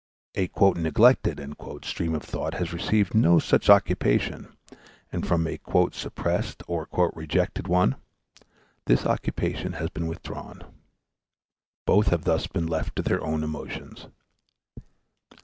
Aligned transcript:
A 0.35 0.49
"neglected" 0.77 1.39
stream 1.83 2.15
of 2.15 2.23
thought 2.23 2.55
has 2.55 2.73
received 2.73 3.13
no 3.13 3.37
such 3.37 3.69
occupation, 3.69 4.47
and 5.11 5.27
from 5.27 5.45
a 5.45 5.59
"suppressed" 5.91 6.63
or 6.67 6.87
"rejected" 7.13 7.67
one 7.67 7.97
this 8.87 9.05
occupation 9.05 9.73
has 9.73 9.91
been 9.91 10.07
withdrawn; 10.07 10.63
both 11.85 12.07
have 12.07 12.23
thus 12.23 12.47
been 12.47 12.65
left 12.65 12.95
to 12.95 13.03
their 13.03 13.23
own 13.23 13.43
emotions. 13.43 14.07